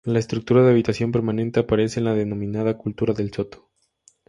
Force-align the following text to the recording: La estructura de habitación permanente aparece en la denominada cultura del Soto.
La 0.03 0.17
estructura 0.17 0.63
de 0.63 0.71
habitación 0.71 1.11
permanente 1.11 1.59
aparece 1.59 1.99
en 1.99 2.05
la 2.05 2.15
denominada 2.15 2.75
cultura 2.75 3.13
del 3.13 3.31
Soto. 3.31 3.69